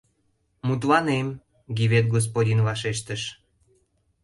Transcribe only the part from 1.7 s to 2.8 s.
Гивет господин